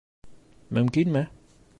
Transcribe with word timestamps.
Мөмкинме? 0.77 1.23